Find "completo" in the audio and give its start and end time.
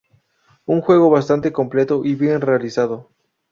1.53-2.01